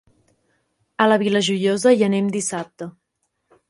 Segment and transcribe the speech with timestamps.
[1.05, 2.93] A la Vila Joiosa hi anem dissabte.